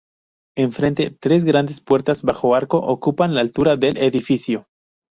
[0.57, 4.65] En frente, tres grandes puertas bajo arco ocupan la altura del edificio.